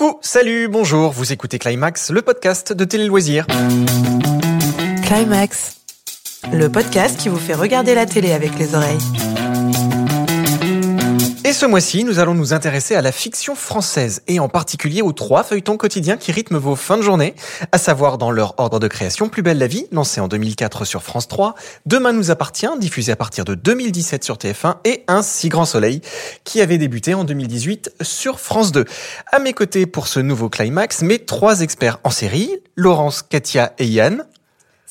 [0.00, 3.46] Coucou, salut, bonjour, vous écoutez Climax, le podcast de Télé Loisirs.
[5.04, 5.76] Climax,
[6.50, 9.29] le podcast qui vous fait regarder la télé avec les oreilles.
[11.50, 15.10] Et ce mois-ci, nous allons nous intéresser à la fiction française et en particulier aux
[15.10, 17.34] trois feuilletons quotidiens qui rythment vos fins de journée,
[17.72, 21.02] à savoir dans leur ordre de création Plus belle la vie, lancé en 2004 sur
[21.02, 21.56] France 3,
[21.86, 26.02] Demain nous appartient, diffusé à partir de 2017 sur TF1 et Un si grand soleil,
[26.44, 28.84] qui avait débuté en 2018 sur France 2.
[29.32, 33.86] À mes côtés pour ce nouveau climax, mes trois experts en série, Laurence, Katia et
[33.86, 34.24] Yann.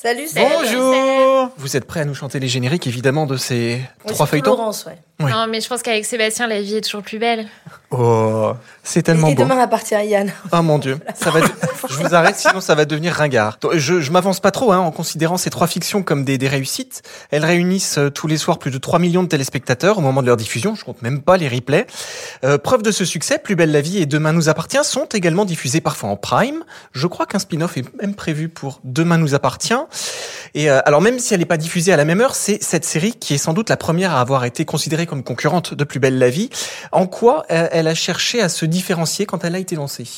[0.02, 0.46] Salut, salut.
[0.58, 4.52] Bonjour Vous êtes prêts à nous chanter les génériques évidemment de ces Oui, trois feuilletons
[4.52, 4.96] Laurence, ouais.
[5.22, 5.30] Oui.
[5.30, 7.46] Non, mais je pense qu'avec Sébastien, la vie est toujours plus belle.
[7.90, 9.42] Oh, c'est tellement Et beau.
[9.42, 10.32] demain appartient à Yann.
[10.52, 11.40] Oh mon dieu, ça va.
[11.90, 13.58] je vous arrête, sinon ça va devenir ringard.
[13.74, 17.02] Je, je m'avance pas trop, hein, en considérant ces trois fictions comme des, des réussites.
[17.30, 20.26] Elles réunissent euh, tous les soirs plus de 3 millions de téléspectateurs au moment de
[20.26, 20.74] leur diffusion.
[20.74, 21.86] Je compte même pas les replays.
[22.44, 25.44] Euh, preuve de ce succès, Plus belle la vie et Demain nous appartient sont également
[25.44, 26.64] diffusés parfois en prime.
[26.92, 29.74] Je crois qu'un spin-off est même prévu pour Demain nous appartient.
[30.54, 32.84] Et euh, alors même si elle n'est pas diffusée à la même heure, c'est cette
[32.84, 36.00] série qui est sans doute la première à avoir été considérée comme concurrente de Plus
[36.00, 36.50] belle la vie.
[36.92, 40.08] En quoi euh, elle a cherché à se différencier quand elle a été lancée?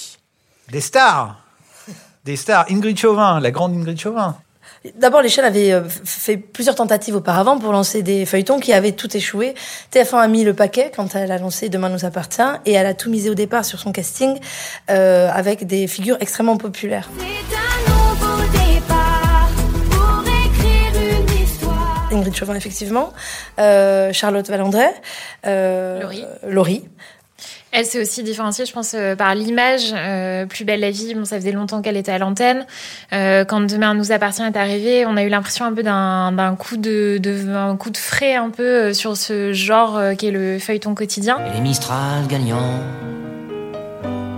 [0.70, 1.36] Des stars
[2.24, 2.66] Des stars.
[2.70, 4.36] Ingrid Chauvin, la grande Ingrid Chauvin.
[4.96, 8.92] D'abord, les chaînes avaient euh, fait plusieurs tentatives auparavant pour lancer des feuilletons qui avaient
[8.92, 9.54] tout échoué.
[9.92, 12.94] TF1 a mis le paquet quand elle a lancé Demain nous appartient et elle a
[12.94, 14.38] tout misé au départ sur son casting
[14.90, 17.08] euh, avec des figures extrêmement populaires.
[22.12, 23.12] Ingrid Chauvin, effectivement,
[23.58, 24.94] euh, Charlotte Valandret,
[25.46, 26.24] euh, Laurie.
[26.46, 26.84] Laurie.
[27.74, 29.94] Elle s'est aussi différenciée, je pense, euh, par l'image.
[29.94, 32.66] Euh, plus belle la vie, bon, ça faisait longtemps qu'elle était à l'antenne.
[33.14, 36.76] Euh, quand Demain nous appartient est arrivé, on a eu l'impression un peu d'un coup
[36.76, 40.58] de, de un coup de frais un peu sur ce genre euh, qui est le
[40.58, 41.38] feuilleton quotidien.
[41.46, 42.78] Et les Mistral gagnants.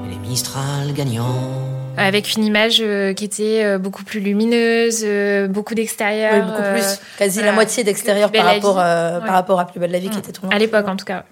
[0.07, 1.74] Et les Mistral gagnants.
[1.97, 6.33] Avec une image euh, qui était euh, beaucoup plus lumineuse, euh, beaucoup d'extérieur.
[6.35, 6.99] Oui, beaucoup plus.
[7.19, 9.25] Quasi voilà, la moitié d'extérieur par rapport, euh, Ouais.
[9.27, 10.55] par rapport à Plus belle la vie qui était tournée.
[10.55, 11.25] à l'époque en tout cas.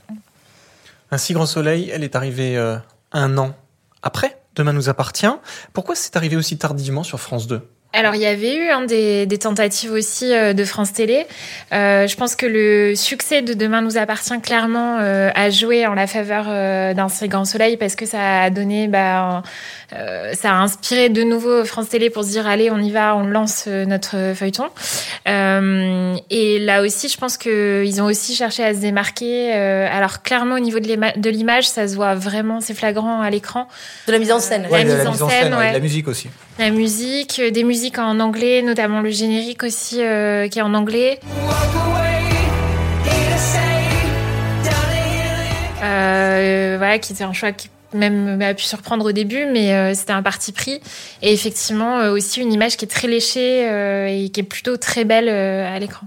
[1.10, 2.76] Un si grand soleil, elle est arrivée euh,
[3.12, 3.54] un an
[4.02, 4.36] après.
[4.56, 5.26] Demain nous appartient.
[5.72, 7.60] Pourquoi c'est arrivé aussi tardivement sur France 2
[7.94, 11.26] Alors, il y avait eu hein, des, des tentatives aussi euh, de France Télé.
[11.72, 15.94] Euh, je pense que le succès de Demain nous appartient clairement euh, à jouer en
[15.94, 19.42] la faveur euh, d'un si grand soleil parce que ça a donné, bah,
[19.94, 23.14] euh, ça a inspiré de nouveau France Télé pour se dire allez, on y va,
[23.16, 24.66] on lance euh, notre feuilleton.
[25.28, 29.54] Euh, et là aussi, je pense qu'ils ont aussi cherché à se démarquer.
[29.54, 33.20] Euh, alors, clairement, au niveau de l'ima- de l'image, ça se voit vraiment, c'est flagrant
[33.20, 33.68] à l'écran.
[34.06, 34.66] De la mise en scène.
[34.70, 35.72] La mise en scène, ouais.
[35.72, 36.28] La musique aussi.
[36.58, 40.74] La musique, euh, des musiques en anglais, notamment le générique aussi euh, qui est en
[40.74, 41.18] anglais.
[45.84, 49.94] Euh, voilà, qui était un choix qui même a pu surprendre au début, mais euh,
[49.94, 50.80] c'était un parti pris.
[51.22, 54.76] Et effectivement, euh, aussi une image qui est très léchée euh, et qui est plutôt
[54.76, 56.06] très belle euh, à l'écran.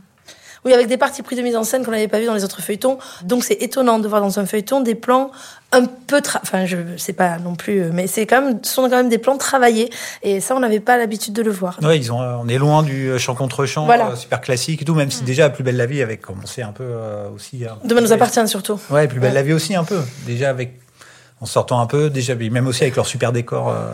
[0.63, 2.43] Oui, avec des parties pris de mise en scène qu'on n'avait pas vu dans les
[2.43, 2.97] autres feuilletons.
[3.23, 5.29] Donc c'est étonnant de voir dans un feuilleton des plans
[5.71, 8.81] un peu, tra- enfin je sais pas non plus, mais c'est quand même, ce sont
[8.89, 9.91] quand même des plans travaillés.
[10.23, 11.77] Et ça, on n'avait pas l'habitude de le voir.
[11.83, 14.07] Ouais, ils ont, on est loin du chant contre chant, Voilà.
[14.07, 16.71] euh, super classique et tout, même si déjà Plus belle la vie avait commencé un
[16.71, 17.63] peu euh, aussi.
[17.63, 18.79] euh, Demain nous appartient surtout.
[18.89, 19.35] Ouais, Plus belle Ouais.
[19.35, 19.99] la vie aussi un peu.
[20.25, 20.79] Déjà avec,
[21.41, 23.69] en sortant un peu, déjà, mais même aussi avec leur super décor.
[23.69, 23.91] euh,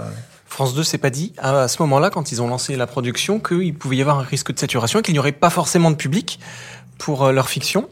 [0.48, 3.74] France 2 s'est pas dit à ce moment-là, quand ils ont lancé la production, qu'il
[3.74, 6.40] pouvait y avoir un risque de saturation et qu'il n'y aurait pas forcément de public
[6.98, 7.88] pour euh, leur fiction.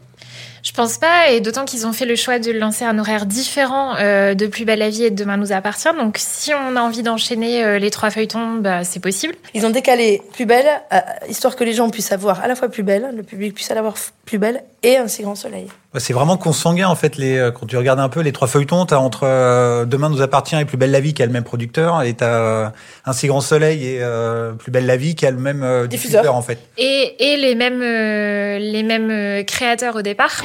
[0.61, 3.95] Je pense pas, et d'autant qu'ils ont fait le choix de lancer un horaire différent
[3.95, 5.87] euh, de Plus belle la vie et de Demain nous appartient.
[5.97, 9.35] Donc si on a envie d'enchaîner euh, les trois feuilletons, bah, c'est possible.
[9.53, 10.99] Ils ont décalé plus belle, euh,
[11.29, 13.79] histoire que les gens puissent avoir à la fois plus belle, le public puisse aller
[13.79, 15.65] voir f- plus belle et un si grand soleil.
[15.97, 17.17] C'est vraiment consanguin en fait.
[17.17, 20.21] Les, euh, quand tu regardes un peu les trois feuilletons, t'as entre euh, Demain nous
[20.21, 22.69] appartient et Plus belle la vie qui a le même producteur, et t'as euh,
[23.07, 25.87] Un si grand soleil et euh, Plus belle la vie qui a le même euh,
[25.87, 26.21] Diffuseur.
[26.21, 26.35] diffuseur.
[26.35, 26.59] en fait.
[26.77, 30.43] Et, et les mêmes, les mêmes créateurs au départ.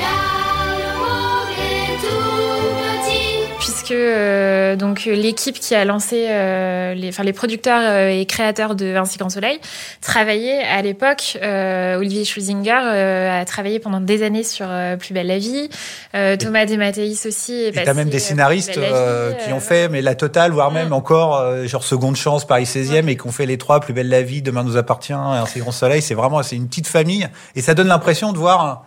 [3.85, 8.75] Puisque euh, donc l'équipe qui a lancé euh, les, enfin les producteurs euh, et créateurs
[8.75, 9.59] de Ainsi qu'en Soleil
[10.01, 11.39] travaillaient à l'époque.
[11.43, 14.67] euh, Olivier Schulzinger euh, a travaillé pendant des années sur
[14.99, 15.69] Plus belle la vie.
[16.13, 17.53] Thomas Desmatteis aussi.
[17.53, 20.71] Est Et passé, t'as même des scénaristes vie, qui ont fait mais la totale, voire
[20.71, 24.09] même encore genre seconde chance Paris 16e et qui ont fait les trois Plus belle
[24.09, 26.03] la vie, Demain nous appartient, Un si grand soleil.
[26.03, 28.85] C'est vraiment c'est une petite famille et ça donne l'impression de voir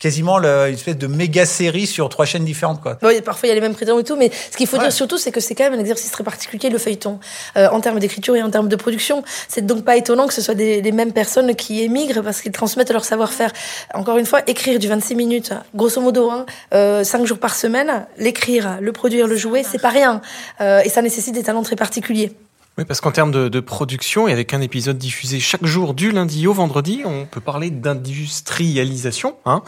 [0.00, 2.98] quasiment le- une espèce de méga série sur trois chaînes différentes, quoi.
[3.02, 4.82] Oui, parfois il y a les mêmes prétendants et tout, mais ce qu'il faut Ouais.
[4.82, 7.20] dire surtout, c'est que c'est quand même un exercice très particulier, le feuilleton,
[7.56, 9.22] euh, en termes d'écriture et en termes de production.
[9.46, 12.50] C'est donc pas étonnant que ce soit des, les mêmes personnes qui émigrent parce qu'ils
[12.52, 13.52] transmettent leur savoir-faire.
[13.94, 18.06] Encore une fois, écrire du 26 minutes, grosso modo, hein, euh, 5 jours par semaine,
[18.16, 20.22] l'écrire, le produire, le jouer, c'est pas rien.
[20.62, 22.32] Euh, et ça nécessite des talents très particuliers.
[22.80, 26.46] Oui, parce qu'en termes de, production, et avec un épisode diffusé chaque jour du lundi
[26.46, 29.36] au vendredi, on peut parler d'industrialisation.
[29.44, 29.60] Hein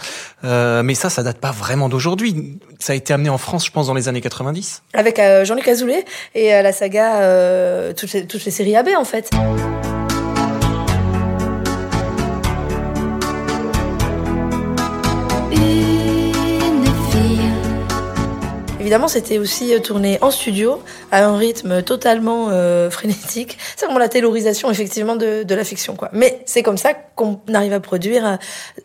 [0.45, 2.59] Euh, mais ça, ça date pas vraiment d'aujourd'hui.
[2.79, 4.83] Ça a été amené en France, je pense, dans les années 90.
[4.95, 8.89] Avec euh, Jean-Luc Azoulay et euh, la saga, euh, toutes, les, toutes les séries AB
[8.97, 9.29] en fait.
[18.93, 23.57] Évidemment, c'était aussi euh, tourné en studio, à un rythme totalement euh, frénétique.
[23.75, 26.11] C'est vraiment la taylorisation, effectivement, de, la fiction, quoi.
[26.13, 28.37] Mais c'est comme ça qu'on arrive à produire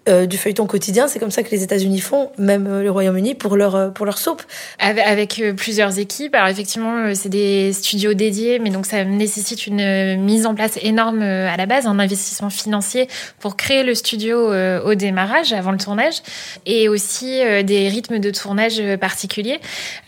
[0.08, 1.10] euh, du feuilleton quotidien.
[1.10, 4.44] C'est comme ça que les États-Unis font, même le Royaume-Uni, pour leur, pour leur soap.
[4.80, 6.36] Avec, plusieurs équipes.
[6.36, 11.22] Alors effectivement, c'est des studios dédiés, mais donc ça nécessite une mise en place énorme
[11.22, 13.10] à la base, un investissement financier
[13.40, 16.22] pour créer le studio au démarrage, avant le tournage,
[16.66, 19.60] et aussi des rythmes de tournage particuliers.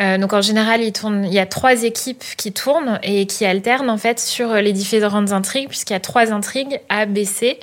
[0.02, 3.46] Euh, donc en général, il, tourne, il y a trois équipes qui tournent et qui
[3.46, 7.60] alternent en fait sur les différentes intrigues, puisqu'il y a trois intrigues A, B, C.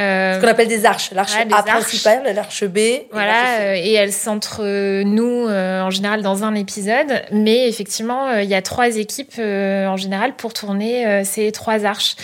[0.00, 1.10] Euh, Ce qu'on appelle des arches.
[1.12, 1.70] L'arche des A arches.
[1.70, 2.78] principale, l'arche B.
[2.78, 8.42] et voilà, euh, et elles s'entre-nous euh, en général dans un épisode, mais effectivement, euh,
[8.42, 12.16] il y a trois équipes euh, en général pour tourner euh, ces trois arches.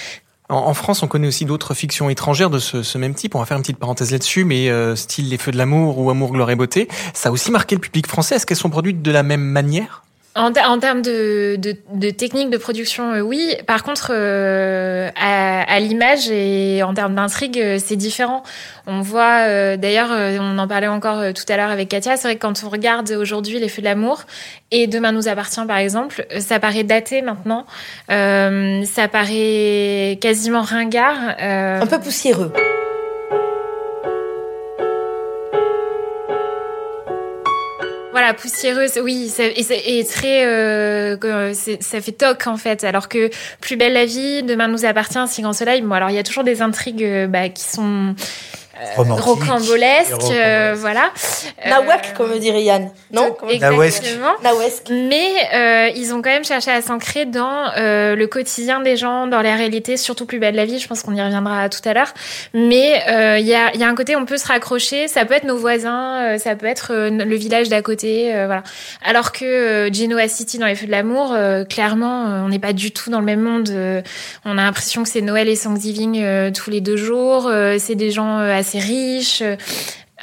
[0.52, 3.34] En, France, on connaît aussi d'autres fictions étrangères de ce, ce même type.
[3.34, 6.10] On va faire une petite parenthèse là-dessus, mais euh, style Les Feux de l'amour ou
[6.10, 8.36] Amour, gloire et beauté, ça a aussi marqué le public français.
[8.36, 10.02] Est-ce qu'elles sont produites de la même manière?
[10.34, 13.54] En, en termes de, de, de technique de production, euh, oui.
[13.66, 18.42] Par contre, euh, à, à l'image et en termes d'intrigue, euh, c'est différent.
[18.86, 20.08] On voit, euh, d'ailleurs,
[20.40, 23.10] on en parlait encore tout à l'heure avec Katia, c'est vrai que quand on regarde
[23.10, 24.22] aujourd'hui Les Feux de l'amour
[24.70, 27.66] et Demain nous appartient, par exemple, ça paraît daté maintenant.
[28.08, 31.18] Ça paraît quasiment ringard.
[31.38, 32.52] Un peu poussiéreux.
[38.12, 41.16] Voilà, poussiéreuse, oui, et, et très, euh,
[41.54, 42.84] ça fait toc en fait.
[42.84, 43.30] Alors que
[43.62, 45.80] Plus belle la vie, Demain nous appartient, Si grand soleil.
[45.80, 48.14] Bon, alors il y a toujours des intrigues euh, bah, qui sont
[48.96, 49.24] Romantique.
[49.24, 51.10] rocambolesques, Et euh, voilà.
[51.66, 52.90] Nawak, Euh, comme dirait Yann.
[53.12, 54.32] Non Exactement.
[54.42, 54.88] Nawesque.
[54.90, 59.26] Mais euh, ils ont quand même cherché à s'ancrer dans euh, le quotidien des gens,
[59.26, 60.78] dans la réalité, surtout plus belle la vie.
[60.78, 62.12] Je pense qu'on y reviendra tout à l'heure.
[62.54, 65.08] Mais euh, il y, a, y a un côté, on peut se raccrocher.
[65.08, 68.46] Ça peut être nos voisins, euh, ça peut être euh, le village d'à côté, euh,
[68.46, 68.62] voilà.
[69.04, 72.58] Alors que euh, Genoa City dans les Feux de l'amour, euh, clairement, euh, on n'est
[72.58, 73.68] pas du tout dans le même monde.
[73.70, 74.02] Euh,
[74.44, 77.46] on a l'impression que c'est Noël et Thanksgiving euh, tous les deux jours.
[77.46, 79.42] Euh, c'est des gens euh, assez riches.
[79.42, 79.56] Euh,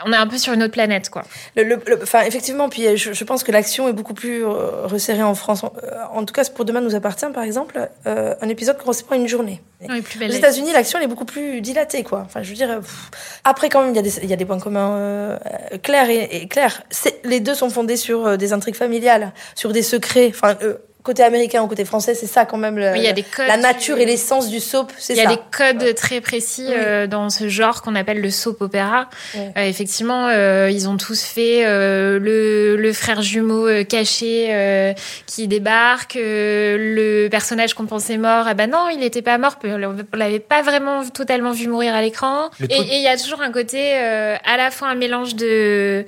[0.06, 1.24] on est un peu sur une autre planète, quoi.
[1.57, 4.46] Le, le- le- enfin, effectivement, puis euh, je, je pense que l'action est beaucoup plus
[4.46, 5.66] euh, resserrée en France.
[5.66, 5.74] En,
[6.13, 9.28] en tout cas, pour Demain nous appartient, par exemple, euh, un épisode correspond à une
[9.28, 9.62] journée.
[9.81, 10.38] Et plus Aux belle vie.
[10.38, 12.24] États-Unis, l'action est beaucoup plus dilatée, quoi.
[12.25, 12.80] Enfin, je veux dire.
[12.80, 13.12] pff.
[13.44, 15.38] Après, quand même, il y a des, il y a des points communs euh,
[15.84, 16.81] clairs et, et clairs.
[17.25, 20.31] Les deux sont fondés sur des intrigues familiales, sur des secrets.
[20.34, 20.56] Enfin,
[21.01, 22.78] côté américain ou côté français, c'est ça quand même.
[22.78, 25.19] le- Oui, y a des codes la nature du- et l'essence du soap, c'est Il
[25.19, 25.30] y ça.
[25.30, 26.74] a des codes très précis Oui.
[26.78, 29.10] euh, dans ce genre qu'on appelle le soap opéra.
[29.34, 29.51] Ouais.
[29.57, 34.94] Euh, effectivement, euh, ils ont tous fait euh, le, le frère jumeau euh, caché euh,
[35.25, 39.56] qui débarque, euh, le personnage qu'on pensait mort, ah bah non, il n'était pas mort,
[39.63, 39.78] on
[40.18, 42.50] l'avait pas vraiment totalement vu mourir à l'écran.
[42.62, 45.36] Et truc- et il y a toujours un côté euh, à la fois un mélange
[45.36, 46.06] de de-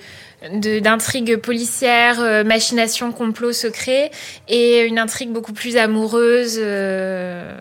[0.49, 4.11] d'intrigues policières, euh, machination, complot secret,
[4.47, 6.55] et une intrigue beaucoup plus amoureuse.
[6.57, 7.59] euh,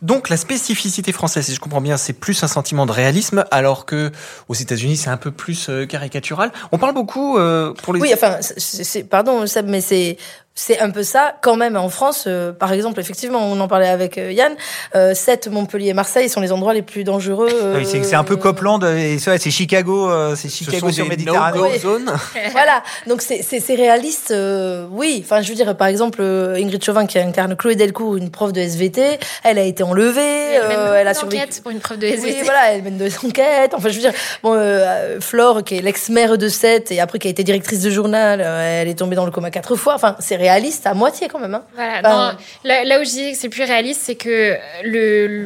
[0.00, 3.84] Donc la spécificité française, si je comprends bien, c'est plus un sentiment de réalisme, alors
[3.84, 4.12] que
[4.48, 6.52] aux États-Unis, c'est un peu plus euh, caricatural.
[6.70, 8.00] On parle beaucoup euh, pour les.
[8.00, 10.16] Oui, enfin, c'est, c'est- pardon, Seb, mais c'est
[10.60, 12.24] c'est un peu ça quand même en France.
[12.26, 14.54] euh, par exemple, effectivement, on en parlait avec euh, Yann.
[14.96, 17.48] Euh, 7, Montpellier, Marseille sont les endroits les plus dangereux.
[17.62, 20.56] Ah oui, c'est c'est un peu euh, Copland et ça, c'est Chicago, euh, c'est ce
[20.64, 21.58] Chicago sont sur Méditerranée.
[21.58, 21.78] no-go Ouais.
[21.78, 22.12] zones.
[22.52, 25.22] Voilà, donc c'est c'est c'est réaliste, euh, oui.
[25.24, 28.52] Enfin, je veux dire, par exemple, euh, Ingrid Chauvin qui incarne Chloé Delcourt, une prof
[28.52, 30.20] de SVT, elle a été enlevée,
[30.54, 31.60] Elle euh, elle a survécu.
[31.62, 32.42] pour une preuve de Oui, SVT.
[32.42, 33.74] voilà, elle mène des enquêtes.
[33.74, 34.12] Enfin, je veux dire,
[34.42, 37.90] bon, euh, Flore, qui est l'ex-maire de Sète et après qui a été directrice de
[37.90, 39.94] journal, euh, elle est tombée dans le coma quatre fois.
[39.94, 41.54] Enfin, c'est réaliste à moitié quand même.
[41.54, 41.62] Hein.
[41.74, 41.98] Voilà.
[42.00, 45.36] Enfin, non, là, là où je disais que c'est plus réaliste, c'est que le,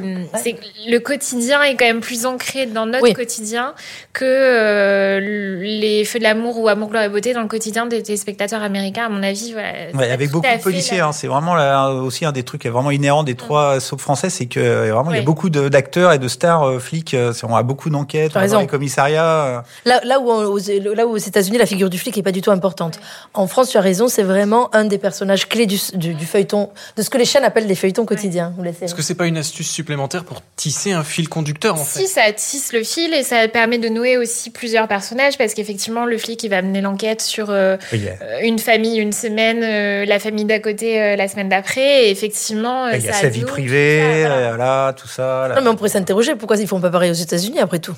[0.88, 3.12] le, quotidien est quand même plus ancré dans notre Oui.
[3.14, 3.74] quotidien
[4.12, 5.20] que euh,
[5.62, 9.06] les Feux de l'amour ou Amour, gloire et beauté dans le quotidien des téléspectateurs américains,
[9.06, 9.52] à mon avis.
[9.52, 11.12] Voilà, Ouais, c'est avec beaucoup de policiers, hein.
[11.12, 14.30] c'est vraiment là, aussi un des trucs qui est vraiment inhérent des trois soaps français,
[14.30, 17.14] c'est que euh, vraiment il y a beaucoup de- d'acteurs et de stars euh, flics.
[17.14, 19.24] euh, on a beaucoup d'enquêtes, on dans les commissariats.
[19.24, 19.60] euh.
[19.84, 20.58] Là, là, où, on- aux,
[20.94, 22.98] là où aux États-Unis, la figure du flic est pas du tout importante.
[23.34, 26.70] En France, tu as raison, c'est vraiment un des personnages clés du, du, du feuilleton,
[26.96, 28.54] de ce que les chaînes appellent les feuilletons quotidiens.
[28.58, 28.84] ou les séries.
[28.84, 32.06] Est-ce que c'est pas une astuce supplémentaire pour tisser un fil conducteur en Si fait
[32.06, 36.18] ça tisse le fil et ça permet de nouer aussi plusieurs personnages parce qu'effectivement le
[36.18, 40.44] flic il va mener l'enquête sur euh, euh, une famille une semaine, euh, la famille
[40.44, 44.22] d'à côté euh, la semaine d'après et effectivement il y a sa vie privée, tout
[44.22, 44.56] ça, voilà.
[44.56, 45.48] là, tout ça.
[45.48, 45.54] là.
[45.56, 47.94] Non, mais on pourrait s'interroger pourquoi ils font pas pareil aux États-Unis après tout?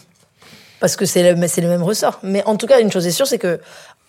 [0.80, 2.18] Parce que c'est le, c'est le même ressort.
[2.22, 3.58] Mais en tout cas, une chose est sûre, c'est que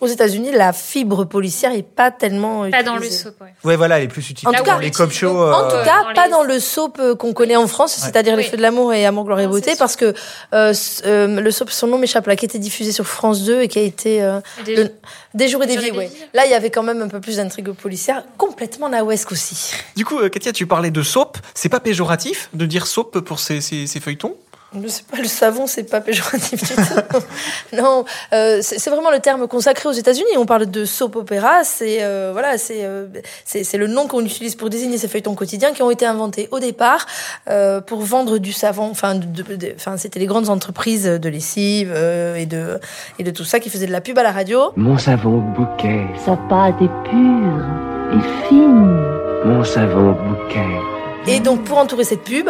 [0.00, 3.22] aux États-Unis, la fibre policière est pas tellement Pas dans le utilisée.
[3.24, 3.54] soap, ouais.
[3.64, 5.28] Ouais, voilà, elle est plus utile En tout dans cas, les cop shows.
[5.28, 7.94] En tout euh, cas, dans pas les- dans le soap euh, qu'on connaît en France,
[7.98, 8.48] c'est-à-dire Les Oui.
[8.50, 10.12] Feux de l'amour et Amour, gloire et beauté, parce que
[10.52, 10.74] euh,
[11.06, 13.78] euh, le soap, son nom m'échappe là, qui était diffusé sur France 2 et qui
[13.78, 14.90] a été euh, Des- le-
[15.34, 16.10] Des jours et des Des vies, ouais.
[16.34, 19.72] Là, il y avait quand même un peu plus d'intrigue policière, complètement nawesque aussi.
[19.96, 21.38] Du coup, euh, Katia, tu parlais de soap.
[21.54, 24.34] C'est pas péjoratif de dire soap pour ces, ces, ces feuilletons?
[24.82, 27.16] Je sais pas, le savon, c'est pas péjoratif du tout.
[27.76, 30.36] non, euh, c'est c'est vraiment le terme consacré aux États-Unis.
[30.36, 33.06] On parle de soap opéra, c'est euh, voilà, c'est euh,
[33.44, 36.48] c'est c'est le nom qu'on utilise pour désigner ces feuilletons quotidiens qui ont été inventés
[36.50, 37.06] au départ
[37.48, 38.88] euh, pour vendre du savon.
[38.90, 42.78] Enfin, de- de- de- enfin, c'était les grandes entreprises de lessive euh, et de
[43.18, 44.72] et de tout ça qui faisaient de la pub à la radio.
[44.76, 47.64] Mon savon bouquet, Sa pâte est pure
[48.12, 48.96] et fine.
[49.44, 50.95] mon savon bouquet.
[51.28, 52.48] Et donc, pour entourer cette pub,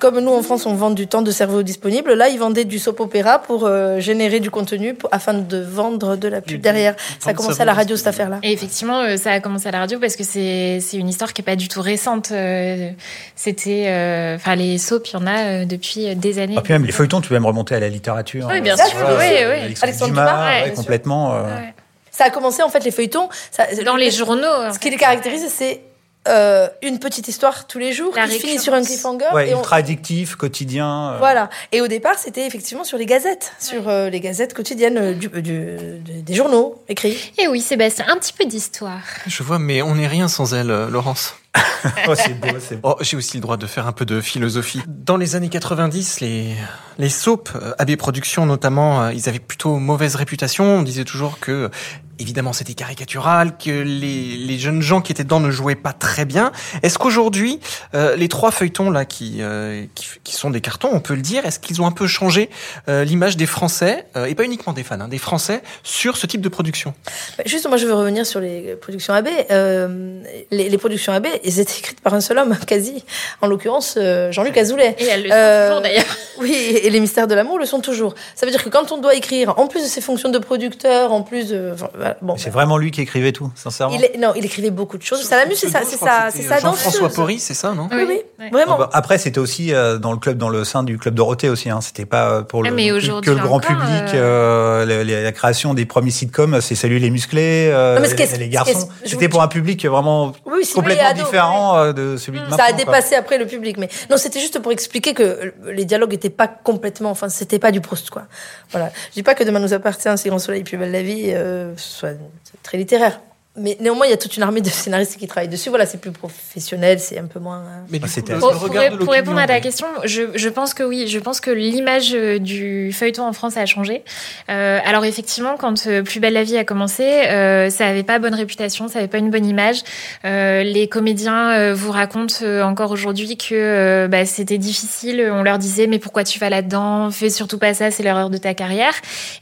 [0.00, 2.80] comme nous en France on vend du temps de cerveau disponible, là ils vendaient du
[2.80, 6.96] soap opéra pour euh, générer du contenu pour- afin de vendre de la pub derrière.
[7.20, 8.40] Ça a commencé à la radio cette affaire-là.
[8.42, 11.32] Et effectivement, euh, ça a commencé à la radio parce que c'est c'est une histoire
[11.32, 12.30] qui est pas du tout récente.
[12.32, 12.90] Euh,
[13.36, 16.54] C'était, euh, enfin, les soaps, il y en a euh, depuis des années.
[16.58, 18.48] Ah, puis même les feuilletons, tu peux même remonter à la littérature.
[18.50, 19.52] Oui, bien sûr, oui, c'est oui.
[19.62, 20.74] Alexandre Alexandre Dumas, Dumas, ouais, ouais, bien sûr.
[20.82, 21.34] complètement.
[21.34, 21.74] euh, Ouais.
[22.10, 23.28] Ça a commencé en fait les feuilletons.
[23.52, 24.72] ça- Dans le- les journaux.
[24.72, 25.82] Ce qui les caractérise, c'est
[26.28, 29.24] euh, une petite histoire tous les jours La qui finit sur un cliffhanger.
[29.34, 31.12] Ouais, et on- ultra addictif, quotidien.
[31.14, 31.18] euh.
[31.18, 31.50] Voilà.
[31.72, 35.42] Et au départ, c'était effectivement sur les gazettes, sur euh, les gazettes quotidiennes du, du-
[35.42, 37.32] du- des journaux écrits.
[37.38, 39.00] Et oui, Sébastien, un petit peu d'histoire.
[39.26, 41.34] Je vois, mais on n'est rien sans elle, Laurence.
[42.08, 42.96] Oh, c'est beau, c'est beau.
[42.98, 44.82] Oh, j'ai aussi le droit de faire un peu de philosophie.
[44.86, 46.54] Dans les années 90, les,
[46.98, 50.64] les soaps, AB Productions notamment, ils avaient plutôt mauvaise réputation.
[50.64, 51.70] On disait toujours que,
[52.18, 56.24] évidemment, c'était caricatural, que les, les jeunes gens qui étaient dedans ne jouaient pas très
[56.24, 56.52] bien.
[56.82, 57.60] Est-ce qu'aujourd'hui,
[57.94, 61.22] euh, les trois feuilletons là qui, euh, qui, qui sont des cartons, on peut le
[61.22, 62.50] dire, est-ce qu'ils ont un peu changé
[62.88, 66.26] euh, l'image des Français, euh, et pas uniquement des fans, hein, des Français, sur ce
[66.26, 66.94] type de production?
[67.38, 69.28] Bah, Juste, moi, je veux revenir sur les productions AB.
[69.50, 73.04] Euh, les, les productions AB, elles étaient écrites par un seul homme, quasi.
[73.40, 74.96] En l'occurrence, euh, Jean-Luc Azoulay.
[74.98, 76.04] Et elle le sont Euh, toujours d'ailleurs.
[76.38, 78.14] Oui, et les mystères de l'amour le sont toujours.
[78.34, 81.10] Ça veut dire que quand on doit écrire, en plus de ses fonctions de producteur,
[81.10, 81.88] en plus de, enfin,
[82.22, 83.94] bon, C'est vraiment lui qui écrivait tout, sincèrement.
[83.96, 85.20] il est, non, il écrivait beaucoup de choses.
[85.22, 87.08] C'est ça, c'est ça, c'est ça Jean-François.
[87.08, 88.20] Porry, c'est ça, non Oui, oui,
[88.52, 88.74] vraiment.
[88.74, 91.48] Ah bah, Après, c'était aussi euh, dans le club, dans le sein du club Dorothée
[91.48, 91.70] aussi.
[91.70, 91.80] Hein.
[91.80, 94.14] C'était pas euh, pour le Ah, mais que aujourd'hui le grand encore, public.
[94.14, 98.08] euh, le- le- la création des premiers sitcoms, c'est Salut les musclés, euh, Non, mais
[98.08, 98.88] ce qui est- les, garçons.
[99.04, 102.56] C'était pour un public vraiment Oui, ciblé complètement ado, différent euh, de celui de maintenant.
[102.56, 102.76] Ça a quoi.
[102.78, 106.48] dépassé après le public, mais non, c'était juste pour expliquer que les dialogues n'étaient pas
[106.48, 108.26] complètement, enfin, c'était pas du Proust, quoi.
[108.70, 108.90] Voilà.
[109.10, 111.72] Je dis pas que Demain nous appartient, Si grand soleil, plus belle la vie, euh,
[111.76, 112.14] soit
[112.62, 113.20] très littéraire.
[113.58, 115.68] Mais néanmoins, il y a toute une armée de scénaristes qui travaillent dessus.
[115.70, 117.60] Voilà, c'est plus professionnel, c'est un peu moins.
[117.60, 119.86] euh, Mais du Ah, coup, Pour, le pour- regard de pour répondre à ta question,
[120.04, 123.64] je, je pense que oui, je pense que l'image euh, du feuilleton en France a
[123.66, 124.02] changé.
[124.50, 128.18] Euh, alors effectivement, quand euh, Plus belle la vie a commencé, euh, ça avait pas
[128.18, 129.80] bonne réputation, ça avait pas une bonne image.
[130.24, 135.30] Euh, les comédiens euh, vous racontent euh, encore aujourd'hui que euh, bah, c'était difficile.
[135.32, 137.10] On leur disait mais pourquoi tu vas là-dedans?
[137.10, 138.92] Fais surtout pas ça, c'est l'erreur de ta carrière.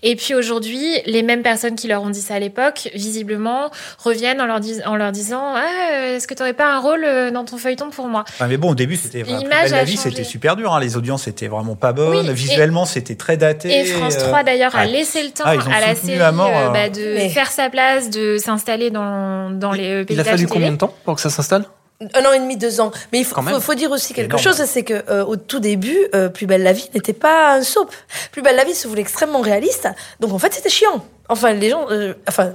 [0.02, 3.70] Et puis aujourd'hui, les mêmes personnes qui leur ont dit ça à l'époque, visiblement,
[4.04, 6.78] reviennent en leur, dis- en leur disant ah, euh, est-ce que tu aurais pas un
[6.80, 8.24] rôle euh, dans ton feuilleton pour moi?
[8.40, 10.72] Ah, mais bon, au début, c'était belle la vie, c'était super dur.
[10.74, 10.80] Hein.
[10.80, 12.26] Les audiences étaient vraiment pas bonnes.
[12.28, 13.80] Oui, Visuellement, c'était très daté.
[13.80, 16.48] Et France euh, 3 d'ailleurs a laissé le temps Ah, à la série à mort,
[16.48, 20.20] euh, euh, bah, de Mais- faire sa place, de s'installer dans, dans les euh, Il
[20.20, 21.64] a fallu combien de temps pour que ça s'installe?
[22.00, 22.90] Un an et demi, deux ans.
[23.12, 26.46] Mais il faut, dire aussi quelque chose, c'est que euh, au tout début, euh, Plus
[26.46, 27.94] belle la vie n'était pas un soap.
[28.32, 29.88] Plus belle la vie se voulait extrêmement réaliste.
[30.20, 31.04] Donc en fait, c'était chiant.
[31.28, 32.52] Enfin, les gens, euh, enfin.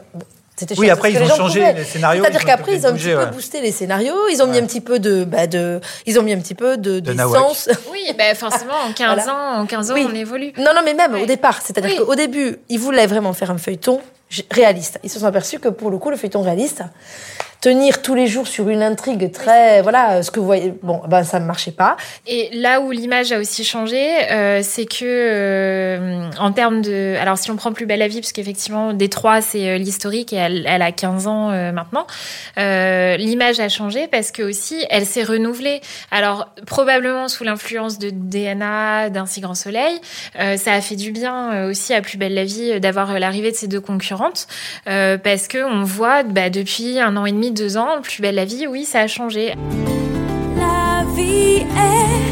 [0.59, 2.21] C'était Oui, après, ils ont changé les scénarios.
[2.23, 4.57] C'est-à-dire ils ont qu'après, ils ont un petit peu boosté les scénarios, ils ont mis
[4.57, 7.69] un petit peu de, bah, de, ils ont mis un petit peu de, d'essence.
[7.91, 9.33] Oui, bah forcément, en 15 Voilà.
[9.33, 10.05] ans, en 15 ans, Oui.
[10.09, 10.51] on évolue.
[10.57, 11.23] Non, non, mais même Ouais.
[11.23, 11.59] au départ.
[11.63, 12.05] C'est-à-dire Oui.
[12.05, 14.01] qu'au début, ils voulaient vraiment faire un feuilleton
[14.51, 14.99] réaliste.
[15.03, 16.83] Ils se sont aperçus que pour le coup, le feuilleton réaliste,
[17.61, 21.01] tenir tous les jours sur une intrigue très, voilà, euh, ce que vous voyez, bon,
[21.07, 21.97] ben ça ne marchait pas.
[22.25, 27.37] Et là où l'image a aussi changé, euh, c'est que euh, en termes de, alors
[27.37, 30.37] si on prend Plus belle la vie, parce qu'effectivement des trois c'est euh, l'historique et
[30.37, 32.07] elle, elle a 15 ans euh, maintenant,
[32.57, 35.81] euh, l'image a changé parce que aussi elle s'est renouvelée.
[36.11, 39.99] Alors probablement sous l'influence de DNA, d'un si grand soleil,
[40.39, 43.51] euh, ça a fait du bien euh, aussi à Plus belle la vie d'avoir l'arrivée
[43.51, 44.47] de ces deux concurrentes
[44.87, 48.35] euh, parce que on voit bah, depuis un an et demi, deux ans, Plus belle
[48.35, 49.53] la vie, oui ça a changé.
[50.57, 52.28] La vie est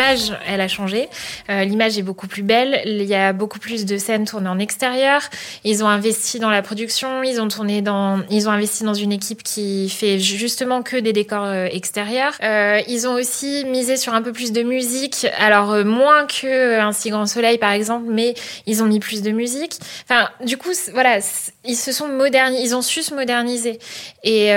[0.00, 1.08] l'image, elle a changé.
[1.50, 2.80] Euh, l'image est beaucoup plus belle.
[2.86, 5.22] Il y a beaucoup plus de scènes tournées en extérieur.
[5.64, 7.22] Ils ont investi dans la production.
[7.22, 11.12] Ils ont tourné dans, ils ont investi dans une équipe qui fait justement que des
[11.12, 12.34] décors euh, extérieurs.
[12.42, 15.26] Euh, ils ont aussi misé sur un peu plus de musique.
[15.38, 18.34] Alors moins que un si grand soleil par exemple, mais
[18.66, 19.78] ils ont mis plus de musique.
[20.04, 21.18] Enfin, du coup, voilà,
[21.64, 22.62] ils se sont modernisés.
[22.62, 23.78] Ils ont su se moderniser.
[24.24, 24.50] Et,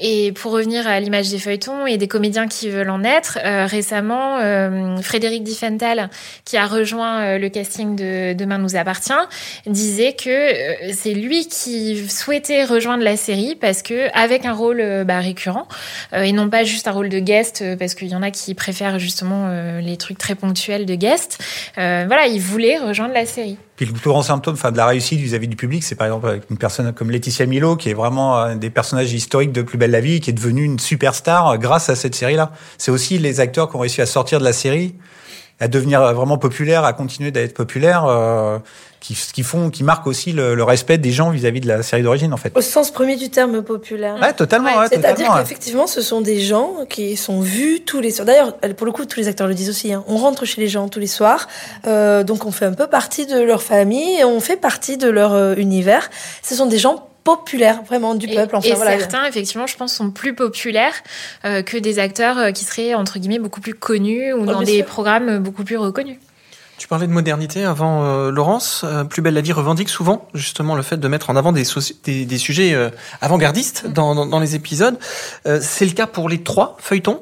[0.00, 4.38] et pour revenir à l'image des feuilletons et des comédiens qui veulent en être, récemment,
[5.02, 6.10] Frédéric Diffenthal,
[6.44, 9.12] qui a rejoint euh, le casting de Demain nous appartient,
[9.66, 14.80] disait que euh, c'est lui qui souhaitait rejoindre la série parce que avec un rôle
[14.80, 15.68] euh, bah, récurrent
[16.12, 18.30] euh, et non pas juste un rôle de guest euh, parce qu'il y en a
[18.30, 21.38] qui préfèrent justement euh, les trucs très ponctuels de guest.
[21.78, 23.58] Euh, voilà, il voulait rejoindre la série.
[23.78, 26.26] Puis le plus grand symptôme enfin, de la réussite vis-à-vis du public, c'est par exemple
[26.26, 29.78] avec une personne comme Laetitia Milo, qui est vraiment un des personnages historiques de Plus
[29.78, 32.50] belle la vie, qui est devenue une superstar euh, grâce à cette série-là.
[32.76, 34.96] C'est aussi les acteurs qui ont réussi à sortir de la série,
[35.60, 38.58] à devenir vraiment populaires, à continuer d'être populaires, euh,
[39.00, 42.02] qui, qui font, qui marquent aussi le, le respect des gens vis-à-vis de la série
[42.02, 42.52] d'origine, en fait.
[42.56, 44.16] Au sens premier du terme populaire.
[44.20, 45.34] Ouais, totalement, ouais, C'est-à-dire totalement.
[45.34, 45.40] ouais.
[45.42, 48.26] qu'effectivement, ce sont des gens qui sont vus tous les soirs.
[48.26, 49.92] D'ailleurs, pour le coup, tous les acteurs le disent aussi.
[49.92, 50.04] hein.
[50.08, 51.46] On rentre chez les gens tous les soirs,
[51.86, 55.08] euh, donc on fait un peu partie de leur famille et on fait partie de
[55.08, 56.10] leur euh, univers.
[56.42, 58.56] Ce sont des gens populaires, vraiment du Et, peuple.
[58.56, 58.98] Enfin, et voilà.
[58.98, 60.94] certains, effectivement, je pense, sont plus populaires
[61.44, 64.62] euh, que des acteurs euh, qui seraient, entre guillemets, beaucoup plus connus ou Oh, dans
[64.62, 64.86] des sûr.
[64.86, 66.18] programmes beaucoup plus reconnus.
[66.78, 68.82] Tu parlais de modernité avant, euh, Laurence.
[68.84, 71.64] Euh, Plus belle la vie revendique souvent justement le fait de mettre en avant des,
[71.64, 72.88] soci- des, des sujets euh,
[73.20, 74.96] avant-gardistes dans, dans, dans les épisodes.
[75.46, 77.20] Euh, c'est le cas pour les trois feuilletons?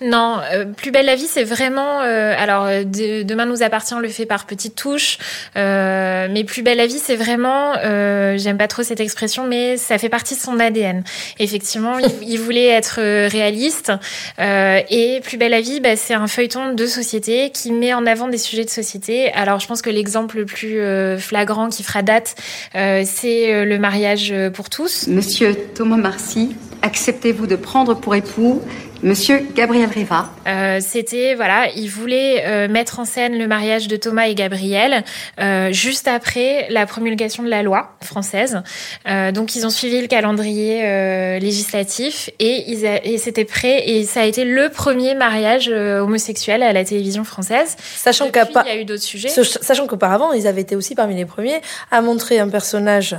[0.00, 2.02] Non, euh, Plus belle la vie, c'est vraiment.
[2.02, 5.18] euh, alors, euh, de- Demain nous appartient, on le fait par petites touches.
[5.56, 7.72] euh, mais Plus belle la vie, c'est vraiment.
[7.84, 11.02] euh, J'aime pas trop cette expression, mais ça fait partie de son ADN.
[11.40, 13.92] Effectivement, il, il voulait être euh, réaliste.
[14.38, 18.06] euh, et Plus belle la vie, bah, c'est un feuilleton de société qui met en
[18.06, 19.32] avant des sujets de société.
[19.32, 22.36] Alors, je pense que l'exemple le plus euh, flagrant qui fera date,
[22.76, 25.08] euh, c'est le mariage pour tous.
[25.08, 28.62] Monsieur Thomas Marcy, acceptez-vous de prendre pour époux
[29.02, 33.96] Monsieur Gabriel Riva Euh, c'était voilà, il voulait euh, mettre en scène le mariage de
[33.96, 35.04] Thomas et Gabriel
[35.40, 38.60] euh, juste après la promulgation de la loi française.
[39.08, 43.88] Euh, donc ils ont suivi le calendrier euh, législatif et, ils a- et c'était prêt
[43.88, 47.76] et ça a été le premier mariage euh, homosexuel à la télévision française.
[47.94, 49.28] Sachant qu'à il y a eu d'autres sujets.
[49.28, 51.60] Sachant qu'auparavant, ils avaient été aussi parmi les premiers
[51.92, 53.14] à montrer un personnage,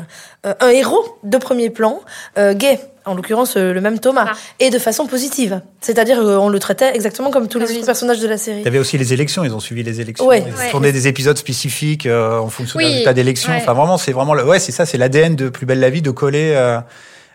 [0.46, 2.02] euh, un héros de premier plan,
[2.38, 4.36] euh, gay, en l'occurrence euh, le même Thomas, Ah.
[4.60, 5.62] et de façon positive.
[5.82, 8.60] C'est-à-dire qu'on le traitait exactement comme tous les autres personnages de la série.
[8.60, 10.26] Il y avait aussi les élections, ils ont suivi les élections.
[10.28, 10.44] Ouais.
[10.48, 10.70] Ils ont Ouais.
[10.72, 13.52] tourné des épisodes spécifiques euh, en fonction Oui, des résultats d'élections.
[13.52, 13.60] ouais.
[13.62, 16.02] Enfin, vraiment, c'est vraiment le, ouais, c'est ça, c'est l'ADN de Plus belle la vie
[16.02, 16.80] de coller euh,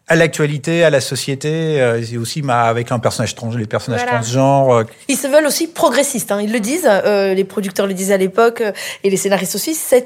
[0.07, 4.03] à l'actualité, à la société, euh, et aussi bah, avec un personnage trans, les personnages
[4.03, 4.19] Voilà.
[4.19, 4.75] transgenres.
[4.75, 8.13] euh, Ils se veulent aussi progressistes, hein, ils le disent, euh, les producteurs le disaient
[8.13, 8.63] à l'époque,
[9.03, 10.05] et les scénaristes aussi, c'est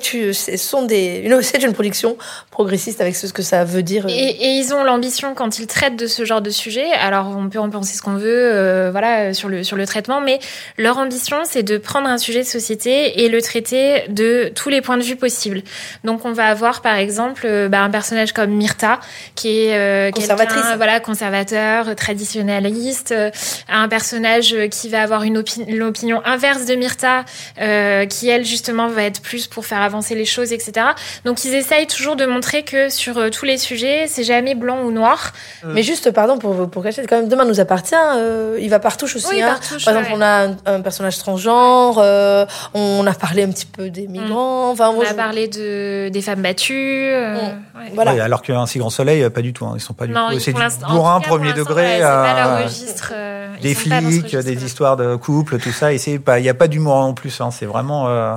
[0.57, 2.17] sont des, une- c'est une production
[2.53, 4.07] progressiste avec ce que ça veut dire.
[4.07, 4.11] euh.
[4.11, 6.87] Et, et ils ont l'ambition quand ils traitent de ce genre de sujet.
[6.93, 8.23] Alors on peut en penser ce qu'on veut,
[8.55, 10.39] euh, voilà, sur le sur le traitement, mais
[10.77, 14.81] leur ambition c'est de prendre un sujet de société et le traiter de tous les
[14.81, 15.63] points de vue possibles.
[16.05, 19.01] Donc on va avoir par exemple bah, un personnage comme Myrta
[19.35, 20.61] qui est euh, Conservatrice.
[20.63, 23.31] quelqu'un, voilà, conservateur, traditionnaliste, euh,
[23.69, 27.25] un personnage euh, qui va avoir une opi- l'opinion inverse de Myrta,
[27.61, 30.87] euh, qui elle justement va être plus pour faire avancer les choses, etc.
[31.25, 34.83] Donc ils essayent toujours de montrer que sur euh, tous les sujets, c'est jamais blanc
[34.85, 35.33] ou noir.
[35.65, 38.97] Mais juste, pardon, pour, pour cacher, quand même, demain nous appartient, euh, il va par
[38.97, 39.27] touche aussi.
[39.31, 39.49] Oui, hein.
[39.49, 40.19] par touche, Par exemple, ouais.
[40.19, 44.71] on a un, un personnage transgenre, euh, on a parlé un petit peu des migrants,
[44.71, 47.11] enfin, On moi, a je- parlé de des femmes battues.
[47.13, 47.37] euh, Mm.
[47.79, 47.91] ouais.
[47.95, 48.15] voilà.
[48.15, 49.65] ouais, alors qu'un si grand soleil, pas du tout.
[49.67, 50.39] Hein, ils sont pas du Non, tout.
[50.41, 50.61] C'est du
[50.91, 51.83] bourrin premier degré.
[51.97, 53.13] ouais, pas euh, registre.
[53.15, 55.93] euh, des flics, des histoires de couple, tout ça.
[55.93, 57.41] Et c'est pas, il y a pas d'humour en plus.
[57.41, 58.37] Hein, c'est vraiment euh,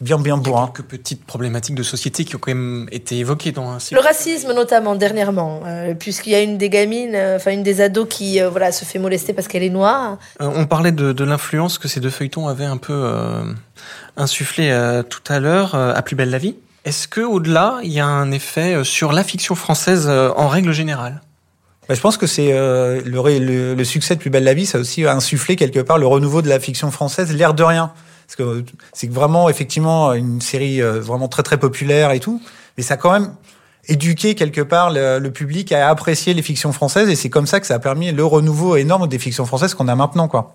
[0.00, 0.66] bien, bien Il y a bourrin.
[0.74, 4.52] quelques petites problématiques de société qui ont quand même été évoquées dans un Le racisme
[4.52, 8.40] notamment dernièrement, euh, puisqu'il y a une des gamines, euh, enfin une des ados qui
[8.40, 10.18] euh, voilà se fait molester parce qu'elle est noire.
[10.42, 13.44] Euh, on parlait de, de l'influence que ces deux feuilletons avaient un peu euh,
[14.16, 16.56] insufflé euh, tout à l'heure euh, à Plus belle la vie.
[16.84, 20.48] Est-ce que au-delà, il y a un effet euh, sur la fiction française euh, en
[20.48, 21.22] règle générale?
[21.88, 24.66] Bah, je pense que c'est euh, le, le, le succès de Plus belle la vie,
[24.66, 27.92] ça a aussi insufflé quelque part le renouveau de la fiction française, l'air de rien.
[28.26, 32.40] Parce que c'est vraiment effectivement une série euh, vraiment très très populaire et tout,
[32.76, 33.34] mais ça a quand même
[33.86, 37.60] éduqué quelque part le, le public à apprécier les fictions françaises et c'est comme ça
[37.60, 40.54] que ça a permis le renouveau énorme des fictions françaises qu'on a maintenant quoi.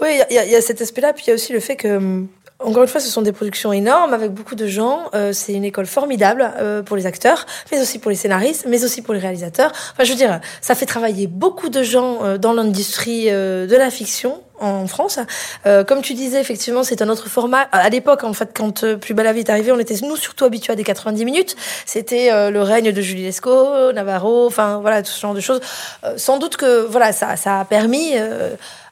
[0.00, 1.32] Oui, il y a- il y, a- il y a cet aspect-là, puis il y
[1.32, 2.26] a aussi le fait que, hum,
[2.62, 5.04] encore une fois, ce sont des productions énormes avec beaucoup de gens.
[5.14, 8.84] Euh, c'est une école formidable euh, pour les acteurs, mais aussi pour les scénaristes, mais
[8.84, 9.72] aussi pour les réalisateurs.
[9.92, 13.76] Enfin, je veux dire, ça fait travailler beaucoup de gens euh, dans l'industrie euh, de
[13.76, 15.18] la fiction en France.
[15.66, 17.62] Euh, comme tu disais, effectivement, c'est un autre format.
[17.72, 20.16] À l'époque, en fait, quand euh, Plus belle la vie est arrivé, on était nous
[20.16, 21.56] surtout habitués à des 90 minutes.
[21.86, 25.60] C'était euh, le règne de Julie Lescaut, Navarro, enfin voilà, tout ce genre de choses.
[26.04, 28.12] Euh, sans doute que voilà, ça, ça a permis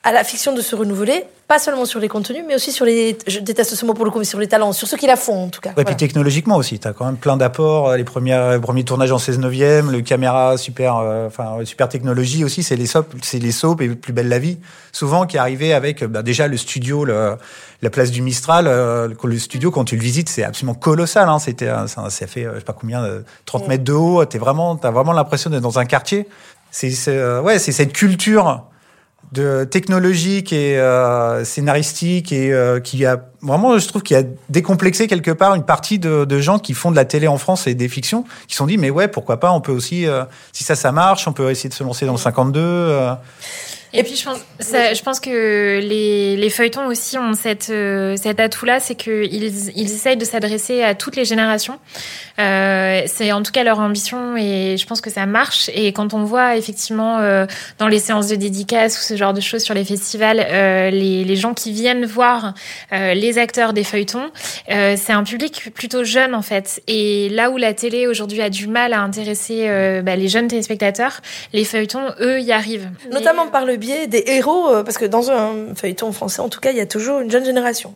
[0.08, 3.18] à la fiction de se renouveler, pas seulement sur les contenus, mais aussi sur les.
[3.26, 5.16] Je déteste ce mot pour le coup, mais sur les talents, sur ceux qui la
[5.16, 5.68] font en tout cas.
[5.70, 5.86] Ouais, Voilà.
[5.90, 7.94] puis technologiquement aussi, tu as quand même plein d'apports.
[7.94, 12.42] Les premiers, les premiers tournages en 16 neuvième, le caméra super, euh, enfin super technologie
[12.42, 14.58] aussi, c'est les soaps, c'est les soaps et plus belle la vie.
[14.92, 17.36] Souvent qui arrivaient avec bah, déjà le studio, le,
[17.82, 21.28] la place du Mistral, euh, le- studio quand tu le visites, c'est absolument colossal.
[21.28, 23.92] Hein, C'était, euh, ça, ça fait euh, je sais pas combien, euh, 30 mètres de
[23.92, 24.24] haut.
[24.24, 26.26] T'es vraiment, t'as vraiment l'impression d'être dans un quartier.
[26.70, 28.64] C'est, c'est, euh, ouais, c'est cette culture
[29.32, 35.06] de technologique et euh, scénaristique et euh, qui a vraiment, je trouve, qui a décomplexé
[35.06, 37.88] quelque part une partie de, gens qui font de la télé en France et des
[37.88, 40.74] fictions, qui se sont dit mais ouais, pourquoi pas, on peut aussi, euh, si ça
[40.74, 42.60] ça marche, on peut essayer de se lancer dans le 52.
[42.60, 43.14] euh.
[43.94, 48.38] Et puis je pense, je pense que les, les feuilletons aussi ont cette, euh, cet
[48.38, 51.78] atout-là, c'est qu'ils ils essayent de s'adresser à toutes les générations.
[52.36, 55.70] C'est en tout cas leur ambition et je pense que ça marche.
[55.72, 57.18] Et quand on voit effectivement
[57.78, 60.36] dans les séances de dédicaces ou ce genre de choses sur les festivals,
[60.92, 62.52] les, les gens qui viennent voir
[62.92, 64.30] euh, les acteurs des feuilletons,
[64.70, 66.82] euh, c'est un public plutôt jeune en fait.
[66.86, 70.48] Et là où la télé aujourd'hui a du mal à intéresser euh, bah, les jeunes
[70.48, 71.20] téléspectateurs,
[71.52, 72.88] les feuilletons, eux, y arrivent.
[73.12, 76.60] Notamment par le biais des héros, euh, parce que dans un feuilleton français, en tout
[76.60, 77.94] cas, il y a toujours une jeune génération.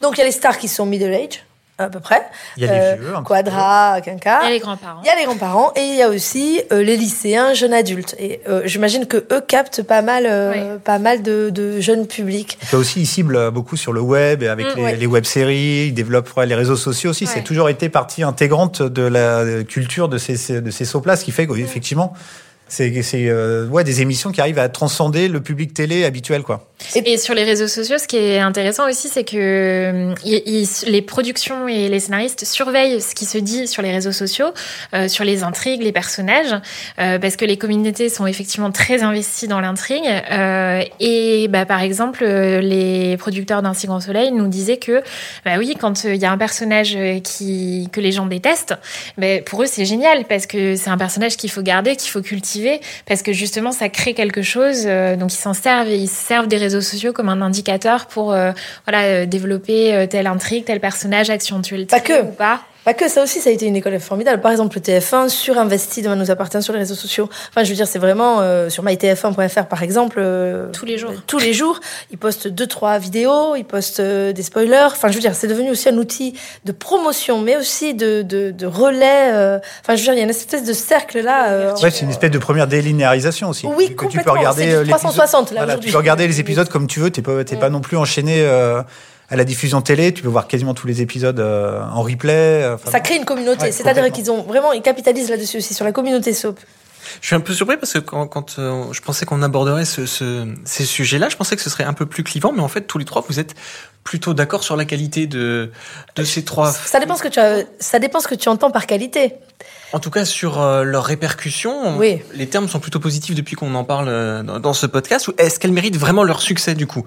[0.00, 1.44] Donc il y a les stars qui sont middle age,
[1.78, 2.20] à peu près.
[2.56, 4.40] Il y a Euh, les vieux, un Quadra, Quinca.
[4.42, 5.00] Il y a les grands-parents.
[5.04, 8.16] Il y a les grands-parents et il y a aussi euh, les lycéens, jeunes adultes.
[8.18, 12.58] Et euh, j'imagine que eux captent pas mal, euh, pas mal de, de jeunes publics.
[12.60, 14.96] Puis aussi, ils ciblent beaucoup sur le web et avec Mm, les, ouais.
[14.96, 17.24] les web-séries, ils développent les réseaux sociaux aussi.
[17.24, 17.30] Ouais.
[17.32, 21.46] C'est toujours été partie intégrante de la culture de ces, de ces ce qui fait
[21.46, 22.12] qu'effectivement,
[22.68, 26.42] c'est c'est, euh, ouais, des émissions qui arrivent à transcender le public télé habituel.
[26.42, 26.68] quoi.
[26.94, 30.14] Et, sur les réseaux sociaux, ce qui est intéressant aussi, c'est que euh,
[30.86, 34.52] les productions et les scénaristes surveillent ce qui se dit sur les réseaux sociaux,
[34.94, 36.54] euh, sur les intrigues, les personnages,
[36.98, 40.04] euh, parce que les communautés sont effectivement très investies dans l'intrigue.
[40.30, 45.02] euh, et bah, par exemple, les producteurs d'un si grand soleil nous disaient que,
[45.44, 48.74] bah oui, quand il y a un personnage qui que les gens détestent,
[49.16, 52.22] bah, pour eux c'est génial parce que c'est un personnage qu'il faut garder, qu'il faut
[52.22, 52.57] cultiver,
[53.06, 54.84] parce que justement ça crée quelque chose.
[54.86, 58.06] euh, donc ils s'en servent et ils se servent des réseaux sociaux comme un indicateur
[58.06, 58.52] pour euh,
[58.86, 62.22] voilà euh, développer telle intrigue, tel personnage, action tu le Pas que.
[62.22, 62.60] ou pas.
[62.88, 64.40] Pas que ça aussi, ça a été une école formidable.
[64.40, 67.28] Par exemple, le TF1 surinvesti demain nous appartient sur les réseaux sociaux.
[67.50, 70.16] Enfin, je veux dire, c'est vraiment euh, sur mytf1.fr par exemple.
[70.18, 71.12] euh, Tous les jours.
[71.26, 74.86] tous les jours, ils postent deux trois vidéos, ils postent euh, des spoilers.
[74.86, 76.32] Enfin, je veux dire, c'est devenu aussi un outil
[76.64, 79.58] de promotion, mais aussi de de, de relais.
[79.82, 81.74] Enfin, je veux dire, il y a une espèce de cercle là.
[81.82, 83.66] Ouais, c'est une espèce de première délinéarisation aussi.
[83.66, 86.26] Oui, que tu peux regarder C'est du euh, l'épisode- 360, là, voilà, tu peux regarder
[86.26, 87.10] les épisodes comme tu veux.
[87.10, 88.80] T'es pas, t'es pas non plus enchaîné euh,
[89.30, 90.12] à la diffusion télé.
[90.14, 92.62] Tu peux voir quasiment tous les épisodes euh, en replay.
[92.62, 93.64] euh, enfin, Ça crée une communauté.
[93.66, 96.58] Ouais, C'est-à-dire qu'ils ont vraiment, ils capitalisent là-dessus aussi sur la communauté soap.
[97.22, 100.04] Je suis un peu surpris parce que quand, quand euh, je pensais qu'on aborderait ce,
[100.04, 102.82] ce- ces sujets-là, je pensais que ce serait un peu plus clivant, mais en fait,
[102.82, 103.54] tous les trois, vous êtes
[104.04, 105.70] plutôt d'accord sur la qualité de,
[106.16, 106.70] de ces trois.
[106.70, 109.34] Ça dépend ce que tu as, ça dépend ce que tu entends par qualité.
[109.94, 112.20] En tout cas, sur euh, leurs répercussions, Oui.
[112.34, 115.28] les termes sont plutôt positifs depuis qu'on en parle euh, dans, dans ce podcast.
[115.28, 117.06] Ou Est-ce qu'elles méritent vraiment leur succès du coup?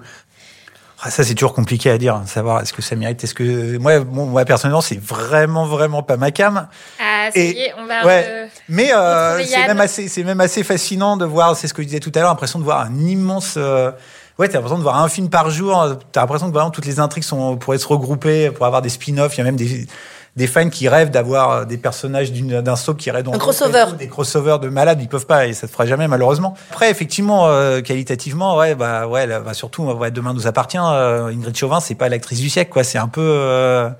[1.04, 3.22] Ah, ça, c'est toujours compliqué à dire, savoir est-ce que ça mérite.
[3.24, 6.68] Est-ce que moi, bon, moi personnellement, c'est vraiment, vraiment pas ma cam.
[7.00, 8.06] Ah, ça Et- y est, on va.
[8.06, 8.24] ouais.
[8.28, 11.56] euh, Mais euh, c'est même assez, c'est même assez fascinant de voir.
[11.56, 13.54] C'est ce que je disais tout à l'heure, l'impression de voir un immense.
[13.56, 13.90] euh,
[14.38, 15.96] Ouais, t'as l'impression de voir un film par jour.
[16.12, 19.34] T'as l'impression que vraiment toutes les intrigues sont pourraient se regrouper pour avoir des spin-offs.
[19.34, 19.86] Il y a même des
[20.34, 23.84] des fans qui rêvent d'avoir euh, des personnages d'un soap qui dans Un crossover.
[23.98, 25.00] des crossovers de malades.
[25.02, 26.54] Ils peuvent pas et ça se fera jamais malheureusement.
[26.70, 30.78] Après, effectivement, euh, qualitativement, ouais, bah ouais, là, bah, surtout, ouais, demain nous appartient.
[30.80, 32.82] euh, Ingrid Chauvin, c'est pas l'actrice du siècle, quoi.
[32.82, 33.20] C'est un peu.
[33.22, 33.90] euh,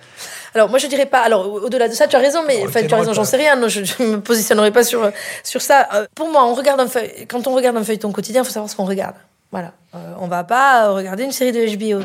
[0.55, 1.21] Alors moi je dirais pas.
[1.21, 3.25] Alors au- au-delà de ça, tu as raison, mais Oh, enfin, tu as raison, j'en
[3.25, 3.57] sais rien.
[3.57, 5.11] Non, je, je me positionnerai pas sur
[5.45, 5.87] sur ça.
[6.15, 8.71] Pour moi, on regarde un feuille- quand on regarde un feuilleton quotidien, il faut savoir
[8.71, 9.17] ce qu'on regarde.
[9.51, 9.73] Voilà.
[10.19, 12.03] On va pas regarder une série de HBO.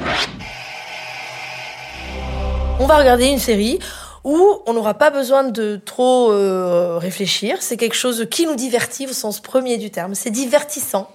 [2.80, 3.80] On va regarder une série
[4.24, 7.58] où on n'aura pas besoin de trop euh, réfléchir.
[7.62, 10.16] C'est quelque chose qui nous divertit au sens premier du terme.
[10.16, 11.10] C'est divertissant.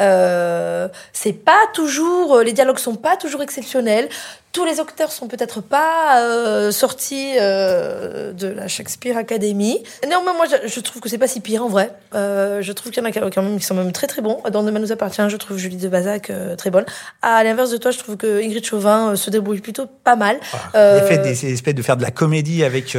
[0.00, 4.08] Euh, c'est pas toujours, les dialogues sont pas toujours exceptionnels.
[4.52, 9.82] Tous les acteurs sont peut-être pas euh, sortis euh, de la Shakespeare Academy.
[10.08, 11.90] Néanmoins, moi, je, je trouve que c'est pas si pire en vrai.
[12.14, 14.40] Euh, je trouve qu'il y en a quand même qui sont même très très bons.
[14.50, 16.86] Dans Demain nous appartient, je trouve Julie de Bazac euh, très bonne.
[17.20, 20.38] À l'inverse de toi, je trouve que Ingrid Chauvin euh, se débrouille plutôt pas mal.
[20.74, 22.96] Euh, L'effet des espèces de faire de la comédie avec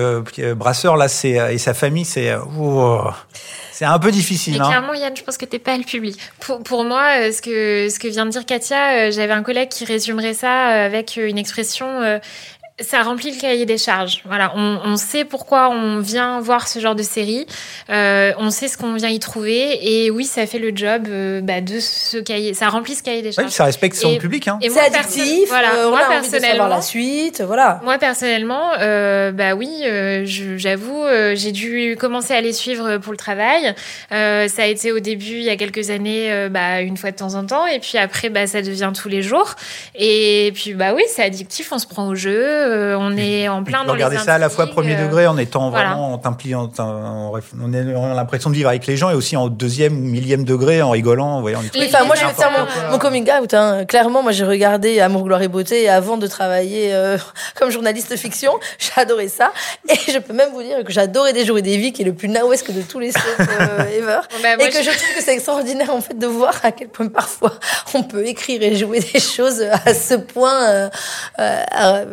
[0.56, 3.00] Brasseur là, c'est et sa famille, c'est ouh,
[3.80, 4.56] c'est un peu difficile.
[4.56, 4.68] Mais hein.
[4.68, 6.20] clairement, Yann, je pense que t'es pas le public.
[6.42, 9.42] Pour, pour moi, euh, ce que, ce que vient de dire Katia, euh, j'avais un
[9.42, 12.20] collègue qui résumerait ça euh, avec une expression.
[12.82, 14.22] Ça remplit le cahier des charges.
[14.26, 17.46] Voilà, on, on sait pourquoi on vient voir ce genre de série.
[17.90, 19.78] Euh, on sait ce qu'on vient y trouver.
[20.06, 22.54] Et oui, ça fait le job euh, bah, de ce cahier.
[22.54, 23.48] Ça remplit ce cahier des charges.
[23.48, 24.48] Oui, ça respecte son Et- public.
[24.48, 24.60] Hein.
[24.62, 25.50] Et moi, c'est perso- addictif.
[25.50, 27.42] Voilà, euh, on moi a envie de personnellement, la suite.
[27.46, 27.80] Voilà.
[27.84, 32.98] moi personnellement, euh, bah oui, euh, je- j'avoue, euh, j'ai dû commencer à les suivre
[32.98, 33.74] pour le travail.
[34.12, 37.12] Euh, ça a été au début, il y a quelques années, euh, bah, une fois
[37.12, 39.56] de temps en temps, et puis après, bah, ça devient tous les jours.
[39.96, 42.32] Et puis, bah oui, c'est addictif, on se prend au jeu,
[42.70, 45.28] euh, on est en plein dans les Regarder ça à la fois premier euh, degré
[45.28, 45.90] en étant voilà.
[45.90, 49.10] vraiment en t'impliquant, en- en- on a on a l'impression de vivre avec les gens
[49.10, 51.82] et aussi en deuxième ou millième degré en rigolant, en voyant les trucs.
[51.82, 53.54] Oui, enfin, moi, je vais faire mon, mon coming out.
[53.54, 53.86] Hein.
[53.86, 57.18] Clairement, moi, j'ai regardé Amour, gloire et beauté avant de travailler euh,
[57.60, 58.54] comme journaliste fiction.
[58.80, 59.52] J'adorais ça.
[59.90, 62.06] Et je peux même vous dire que j'adorais Des jours et des vies, qui est
[62.06, 64.20] le plus naouesque de tous les soaps euh, ever.
[64.44, 66.90] Bah, moi, et que je trouve que c'est extraordinaire, en fait, de voir à quel
[66.90, 67.54] point parfois
[67.94, 70.90] on peut écrire et jouer des choses à ce point, euh,
[71.40, 72.06] euh,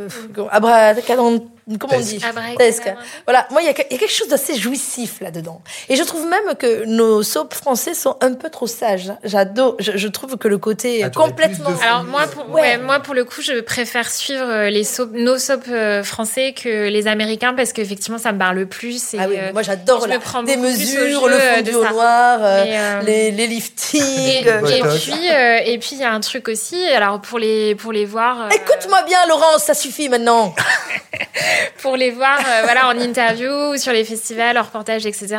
[0.46, 2.20] euh, abracadabra- comment on dit.
[2.56, 2.92] Tesque.
[3.26, 5.60] Voilà, moi, il y, a y quelque chose d'assez jouissif là-dedans.
[5.88, 9.12] Et je trouve même que nos soaps français sont un peu trop sages.
[9.24, 11.70] J'adore, je, je trouve que le côté Ah, complètement...
[11.82, 12.60] Alors moi pour, Ouais.
[12.62, 16.52] ouais, moi pour le coup je préfère suivre euh, les soap, nos soaps euh, français
[16.52, 20.06] que les américains parce qu'effectivement ça me parle plus et Ah oui, euh, moi j'adore
[20.44, 24.00] des mesures, le fondu de au noir, euh, euh, les, les liftings.
[24.02, 27.74] et, et puis euh, et puis il y a un truc aussi alors pour les
[27.74, 30.54] pour les voir euh, Écoute-moi bien, Laurence, ça suffit maintenant.
[31.82, 35.36] pour les voir euh, voilà en interview ou sur les festivals en reportage etc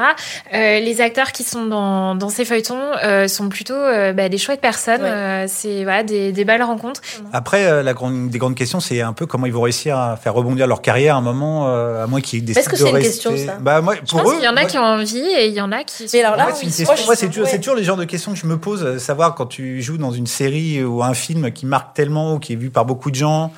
[0.54, 4.38] euh, les acteurs qui sont dans, dans ces feuilletons euh, sont plutôt euh, bah, des
[4.38, 5.10] chouettes personnes Ouais.
[5.10, 7.02] euh, c'est voilà des, des belles rencontres
[7.34, 10.16] Après, euh, la grande, des grandes questions, c'est un peu comment ils vont réussir à
[10.18, 12.80] faire rebondir leur carrière à un moment, euh, à moins qu'ils décident Est-ce que de
[12.82, 13.10] c'est une rester.
[13.10, 14.84] question, ça Bah moi, je pour pense eux, qu'il y en a moi, qui ont
[14.84, 17.28] envie et il y en a qui Mais alors là, oui, c'est moi, je- c'est
[17.28, 17.58] toujours, ouais.
[17.60, 20.28] toujours le genre de questions que je me pose, savoir quand tu joues dans une
[20.28, 23.52] série ou un film qui marque tellement ou qui est vu par beaucoup de gens.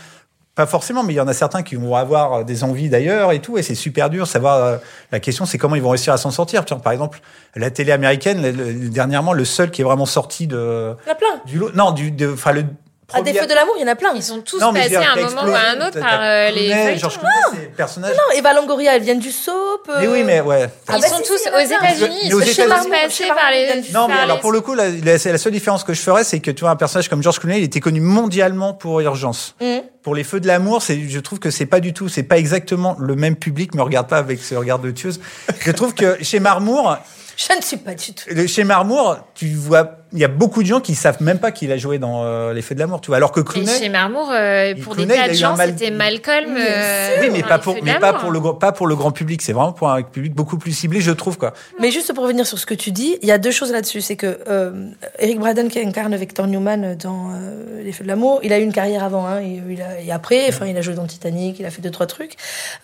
[0.60, 3.32] Pas forcément, mais il y en a certains qui vont avoir euh, des envies d'ailleurs
[3.32, 4.28] et tout, et c'est super dur.
[4.28, 4.76] Savoir euh,
[5.14, 6.66] la question, c'est comment ils vont réussir à s'en sortir.
[6.66, 7.22] Par exemple,
[7.56, 11.10] la télé américaine, le- le- dernièrement, le seul qui est vraiment sorti de Il y
[11.10, 11.42] en a plein.
[11.46, 12.66] du lot, non, du, de, enfin le.
[13.12, 14.12] À des feux de l'amour, il y en a plein.
[14.14, 16.20] Ils sont tous Non, mais je passés à un moment ou à un autre par
[16.22, 17.00] euh, les Clooney, feuilletons.
[17.00, 18.14] Georges Clooney, ces personnages.
[18.16, 19.90] Non, Eva Longoria, elle vient du soap.
[20.00, 20.70] Mais oui, mais ouais.
[20.88, 21.60] Ah Ils bah sont si, tous aux.
[21.60, 23.92] États-Unis, Mais ils aux sont tous États-Unis- passés par les.
[23.94, 26.24] Non, mais alors pour le coup, la, la, c'est la seule différence que je ferais,
[26.24, 29.56] c'est que tu vois un personnage comme George Clooney, il était connu mondialement pour Urgence.
[29.60, 29.82] Mhm.
[30.04, 32.38] Pour les feux de l'amour, c'est, je trouve que c'est pas du tout, c'est pas
[32.38, 33.76] exactement le même public.
[33.76, 35.20] Me regarde pas avec ce regard de tueuse.
[35.60, 36.98] Je trouve que chez Marmour,
[37.36, 38.48] Je ne suis pas du tout.
[38.48, 41.72] chez Marmour, tu vois, il y a beaucoup de gens qui savent même pas qu'il
[41.72, 43.18] a joué dans euh, les feux de l'amour, tu vois.
[43.18, 45.34] Alors que Mais Clooney, chez Marmour, euh, Il pour des Clooney, il tas a de
[45.36, 46.56] gens, mal- c'était Malcolm.
[46.58, 49.42] Euh, oui, mais pas pour, mais pas pour le grand- pas pour le grand public.
[49.44, 51.54] C'est vraiment pour un public beaucoup plus ciblé, je trouve quoi.
[51.80, 54.02] Mais juste pour revenir sur ce que tu dis, il y a deux choses là-dessus.
[54.02, 58.40] C'est que euh, Eric Braden, qui incarne Victor Newman dans euh, Les Feux de l'amour,
[58.44, 59.28] il a eu une carrière avant.
[59.28, 61.82] Hein, et, il a- et après, enfin, il a joué dans Titanic, il a fait
[61.82, 62.36] deux, trois trucs.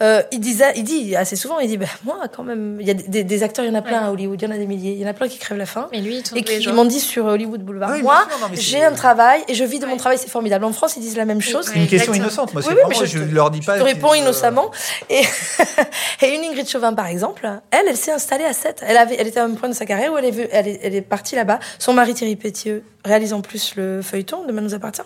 [0.01, 2.91] Euh, il, disait, il dit assez souvent, il dit, ben, moi, quand même, il y
[2.91, 4.57] a des, des acteurs, il y en a plein à Hollywood, il y en a
[4.57, 5.87] des milliers, il y en a plein qui crèvent la faim.
[5.91, 7.91] Mais lui, il Et qui m'ont dit sur Hollywood Boulevard.
[7.93, 10.65] Oui, moi, j'ai un travail et je vis de mon travail, c'est formidable.
[10.65, 11.65] En France, ils disent la même chose.
[11.71, 12.53] C'est une question innocente.
[12.53, 13.75] Moi, c'est Oui, mais je, je te- leur dis pas.
[13.75, 14.71] Je te réponds que- innocemment.
[15.09, 15.21] Et,
[16.21, 18.83] et une Ingrid Chauvin, par exemple, elle, elle s'est installée à 7.
[18.85, 20.67] Elle, avait, elle était à un point de sa carrière où elle est, ve- elle
[20.67, 21.59] est, elle est partie là-bas.
[21.79, 25.01] Son mari Thierry Pétieux réalise en plus le feuilleton Demain nous appartient.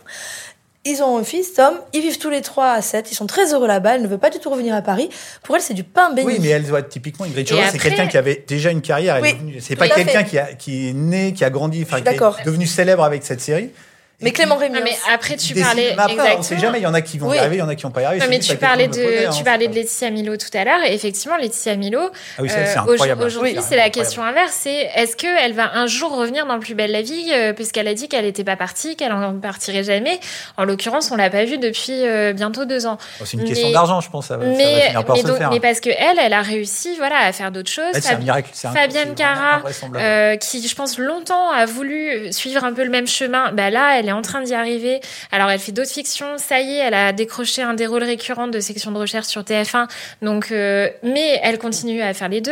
[0.85, 1.73] Ils ont un fils, Tom.
[1.93, 3.11] Ils vivent tous les trois à 7.
[3.11, 3.95] Ils sont très heureux là-bas.
[3.95, 5.09] Elle ne veut pas du tout revenir à Paris.
[5.43, 6.25] Pour elle, c'est du pain béni.
[6.27, 9.19] Oui, mais elle doit typiquement Ingrid Chauvin, c'est quelqu'un qui avait déjà une carrière.
[9.21, 12.03] Oui, c'est pas quelqu'un qui, a- qui est né, qui a grandi, enfin qui
[12.41, 13.71] est devenu célèbre avec cette série.
[14.21, 14.75] Mais Clément Rémy.
[14.75, 15.93] Non, mais après, tu parlais.
[15.95, 16.59] mais après, on sait exactement.
[16.61, 16.79] jamais.
[16.79, 17.37] Il y en a qui vont Oui.
[17.37, 18.21] y arriver, il y en a qui vont pas y arriver.
[18.25, 20.83] Non, mais tu parlais hein, tu parlais de Laetitia Milo tout à l'heure.
[20.85, 22.01] Et effectivement, Laetitia Milo,
[22.37, 23.23] Ah oui, euh, incroyable.
[23.23, 23.63] aujourd'hui, Oui.
[23.65, 24.51] c'est la question inverse.
[24.53, 27.93] C'est est-ce qu'elle va un jour revenir dans Plus belle la vie, euh, puisqu'elle a
[27.93, 30.19] dit qu'elle n'était pas partie, qu'elle en partirait jamais.
[30.57, 32.97] En l'occurrence, on l'a pas vue depuis euh, bientôt deux ans.
[33.21, 34.27] Oh, C'est une question d'argent, je pense.
[34.27, 35.49] Ça, va- ça va mais, finir par mais, se donc- faire.
[35.51, 37.85] mais parce que elle, elle a réussi, voilà, à faire d'autres choses.
[37.93, 38.49] C'est un miracle.
[38.51, 39.61] c'est un- Fabienne Cara,
[39.95, 43.53] euh, qui, je pense, longtemps a voulu suivre un peu le même chemin.
[43.53, 44.99] Bah là, elle, est en train d'y arriver.
[45.31, 46.37] Alors, elle fait d'autres fictions.
[46.37, 49.41] Ça y est, elle a décroché un des rôles récurrents de section de recherche sur
[49.41, 49.87] TF1.
[50.21, 52.51] Donc, euh, mais elle continue à faire les deux.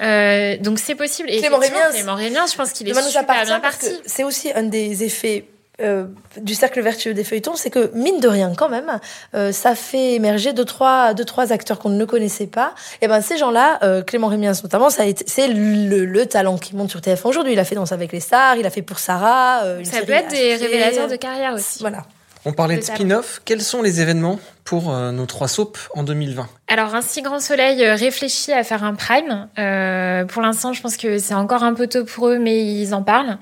[0.00, 1.30] Euh, donc, c'est possible.
[1.30, 3.88] Et Clément Rémiens, Clément Rémiens, je pense qu'il est super bien parti.
[4.06, 5.44] c'est aussi un des effets
[5.80, 6.06] euh,
[6.40, 8.98] du cercle vertueux des feuilletons, c'est que mine de rien quand même,
[9.34, 12.74] euh, ça fait émerger deux trois deux trois acteurs qu'on ne connaissait pas.
[13.00, 16.90] Et ben ces gens-là, euh, Clément Rémiens notamment, ça c'est le, le talent qui monte
[16.90, 17.52] sur TF1 aujourd'hui.
[17.52, 19.62] Il a fait Danse avec les stars, il a fait pour Sarah.
[19.64, 21.78] euh, une Ça série peut être des révélateurs de carrière aussi.
[21.80, 22.04] Voilà.
[22.44, 23.42] On parlait de spin-off.
[23.44, 27.40] Quels sont les événements pour euh, nos trois soaps en 2020 Alors, un si grand
[27.40, 29.48] soleil réfléchit à faire un prime.
[29.58, 32.94] Euh, pour l'instant, je pense que c'est encore un peu tôt pour eux, mais ils
[32.94, 33.38] en parlent.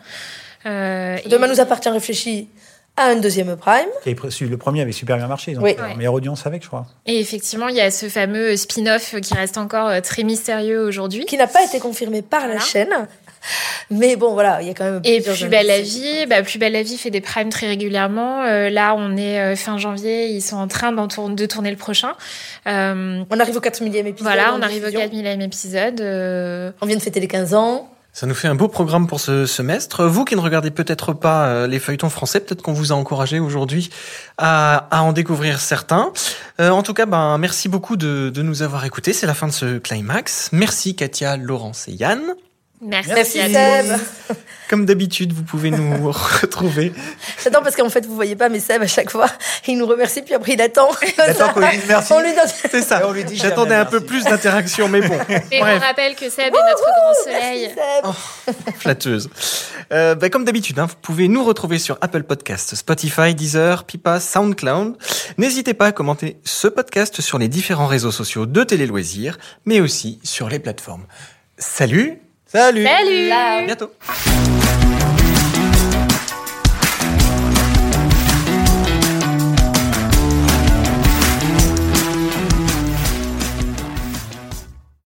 [0.66, 2.48] Euh, Demain et- nous appartient réfléchi
[2.96, 3.88] à un deuxième prime.
[4.04, 4.14] Qui
[4.46, 5.52] Le premier avait super bien marché.
[5.52, 5.76] Donc, Oui.
[5.78, 6.86] euh, meilleure audience avec, je crois.
[7.06, 11.26] Et effectivement, il y a ce fameux spin-off qui reste encore euh, très mystérieux aujourd'hui.
[11.26, 12.88] qui n'a pas été confirmé par la chaîne.
[13.90, 15.00] Mais bon, voilà, il y a quand même.
[15.04, 18.42] Et Plus belle la vie, bah, Plus belle la vie fait des primes très régulièrement.
[18.42, 22.14] Euh, là, on est euh, fin janvier, ils sont en train de tourner le prochain.
[22.66, 24.26] Euh, On arrive au 4 millième épisode.
[24.32, 25.00] voilà, en on arrive au diffusion.
[25.00, 26.00] 4000e épisode.
[26.00, 27.88] euh, On vient de fêter les 15 ans.
[28.16, 30.06] Ça nous fait un beau programme pour ce semestre.
[30.06, 33.40] Vous qui ne regardez peut-être pas euh, les feuilletons français, peut-être qu'on vous a encouragé
[33.40, 33.90] aujourd'hui
[34.38, 36.14] à, en découvrir certains.
[36.58, 39.12] Euh, en tout cas, ben, merci beaucoup de, de nous avoir écoutés.
[39.12, 40.48] C'est la fin de ce climax.
[40.52, 42.22] Merci Katia, Laurence et Yann.
[42.80, 44.00] Merci, Merci à Seb.
[44.68, 46.10] Comme d'habitude, vous pouvez nous
[46.42, 46.92] retrouver.
[47.42, 49.28] J'attends parce qu'en fait, vous voyez pas, mais Seb, à chaque fois,
[49.66, 50.90] il nous remercie, puis après, il attend.
[51.18, 52.12] attend qu'on lui dise merci.
[52.12, 52.48] On lui donne.
[52.70, 53.00] C'est ça.
[53.00, 55.18] Et on lui dit J'attendais un peu plus d'interaction, mais bon.
[55.50, 55.80] Et Bref.
[55.82, 57.70] on rappelle que Seb est notre grand soleil.
[57.76, 58.20] Merci,
[58.54, 58.74] Seb.
[58.78, 59.30] flatteuse.
[59.92, 64.20] Euh, bah, comme d'habitude, hein, vous pouvez nous retrouver sur Apple Podcasts, Spotify, Deezer, Pipa,
[64.20, 64.96] SoundCloud.
[65.38, 69.80] N'hésitez pas à commenter ce podcast sur les différents réseaux sociaux de Télé Loisirs, mais
[69.80, 71.06] aussi sur les plateformes.
[71.58, 72.20] Salut,
[72.56, 72.84] Salut.
[72.84, 73.28] Salut.
[73.28, 73.58] Ciao.
[73.58, 74.65] À bientôt.